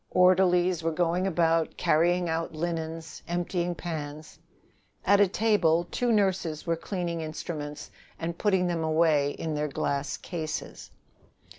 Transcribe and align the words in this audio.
Orderlies 0.09 0.81
were 0.81 0.89
going 0.91 1.27
about, 1.27 1.77
carrying 1.77 2.27
out 2.27 2.55
linens, 2.55 3.21
emptying 3.27 3.75
pans. 3.75 4.39
At 5.05 5.19
a 5.19 5.27
table 5.27 5.87
two 5.91 6.11
nurses 6.11 6.65
were 6.65 6.75
cleaning 6.75 7.21
instruments 7.21 7.91
and 8.17 8.35
putting 8.35 8.65
them 8.65 8.83
away 8.83 9.29
in 9.33 9.53
their 9.53 9.67
glass 9.67 10.17
cases. 10.17 10.89